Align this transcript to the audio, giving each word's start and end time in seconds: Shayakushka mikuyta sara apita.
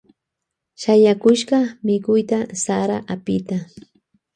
Shayakushka 0.81 1.57
mikuyta 1.85 2.37
sara 2.63 2.97
apita. 3.13 3.57